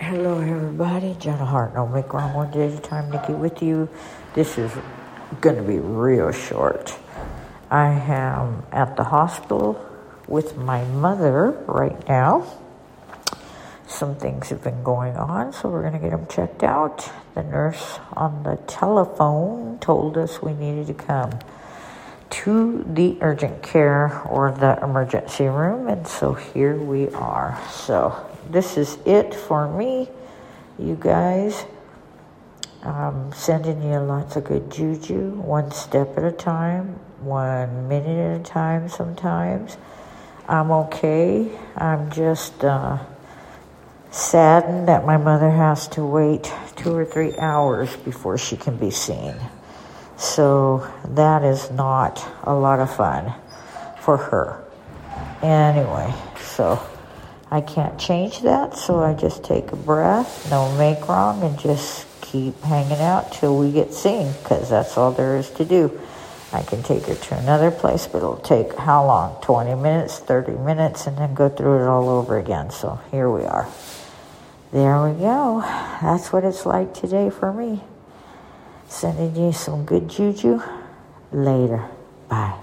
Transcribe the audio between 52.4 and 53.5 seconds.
a lot of fun